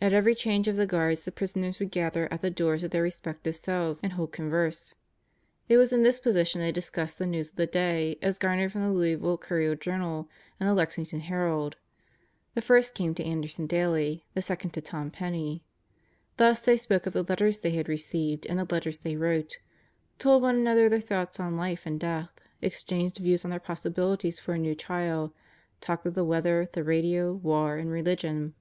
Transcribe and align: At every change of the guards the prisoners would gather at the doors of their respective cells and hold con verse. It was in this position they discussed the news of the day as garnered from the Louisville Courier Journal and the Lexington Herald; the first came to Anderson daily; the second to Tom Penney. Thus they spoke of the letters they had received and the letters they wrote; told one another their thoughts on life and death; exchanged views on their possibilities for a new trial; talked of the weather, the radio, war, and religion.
At 0.00 0.14
every 0.14 0.34
change 0.34 0.66
of 0.66 0.76
the 0.76 0.86
guards 0.86 1.26
the 1.26 1.30
prisoners 1.30 1.78
would 1.78 1.90
gather 1.90 2.26
at 2.32 2.40
the 2.40 2.48
doors 2.48 2.82
of 2.82 2.90
their 2.90 3.02
respective 3.02 3.54
cells 3.54 4.00
and 4.02 4.14
hold 4.14 4.32
con 4.32 4.48
verse. 4.48 4.94
It 5.68 5.76
was 5.76 5.92
in 5.92 6.02
this 6.04 6.18
position 6.18 6.62
they 6.62 6.72
discussed 6.72 7.18
the 7.18 7.26
news 7.26 7.50
of 7.50 7.56
the 7.56 7.66
day 7.66 8.16
as 8.22 8.38
garnered 8.38 8.72
from 8.72 8.80
the 8.80 8.90
Louisville 8.92 9.36
Courier 9.36 9.76
Journal 9.76 10.26
and 10.58 10.66
the 10.66 10.72
Lexington 10.72 11.20
Herald; 11.20 11.76
the 12.54 12.62
first 12.62 12.94
came 12.94 13.14
to 13.16 13.22
Anderson 13.24 13.66
daily; 13.66 14.24
the 14.32 14.40
second 14.40 14.70
to 14.70 14.80
Tom 14.80 15.10
Penney. 15.10 15.62
Thus 16.38 16.60
they 16.60 16.78
spoke 16.78 17.04
of 17.04 17.12
the 17.12 17.22
letters 17.24 17.60
they 17.60 17.72
had 17.72 17.90
received 17.90 18.46
and 18.46 18.58
the 18.58 18.74
letters 18.74 18.96
they 18.96 19.16
wrote; 19.16 19.58
told 20.18 20.40
one 20.40 20.56
another 20.56 20.88
their 20.88 20.98
thoughts 21.02 21.38
on 21.38 21.58
life 21.58 21.84
and 21.84 22.00
death; 22.00 22.30
exchanged 22.62 23.18
views 23.18 23.44
on 23.44 23.50
their 23.50 23.60
possibilities 23.60 24.40
for 24.40 24.54
a 24.54 24.58
new 24.58 24.74
trial; 24.74 25.34
talked 25.82 26.06
of 26.06 26.14
the 26.14 26.24
weather, 26.24 26.70
the 26.72 26.82
radio, 26.82 27.34
war, 27.34 27.76
and 27.76 27.90
religion. 27.90 28.54